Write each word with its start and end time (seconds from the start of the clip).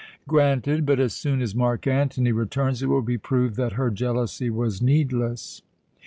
"Granted! 0.27 0.83
But 0.83 0.99
as 0.99 1.13
soon 1.13 1.43
as 1.43 1.53
Mark 1.53 1.85
Antony 1.85 2.31
returns 2.31 2.81
it 2.81 2.87
will 2.87 3.03
be 3.03 3.19
proved 3.19 3.55
that 3.57 3.73
her 3.73 3.91
jealousy 3.91 4.49
was 4.49 4.81
needless." 4.81 5.61